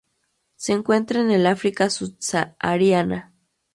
Se 0.55 0.73
encuentra 0.73 1.19
en 1.21 1.29
el 1.29 1.45
África 1.45 1.91
subsahariana. 1.91 3.35